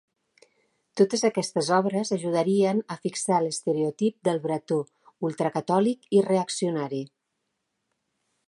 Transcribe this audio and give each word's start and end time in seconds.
Totes 1.01 1.23
aquestes 1.27 1.69
obres 1.77 2.13
ajudarien 2.17 2.81
a 2.95 2.97
fixar 3.05 3.41
l'estereotip 3.43 4.17
del 4.29 4.43
bretó 4.49 4.81
ultracatòlic 5.29 6.11
i 6.21 6.25
reaccionari. 6.33 7.05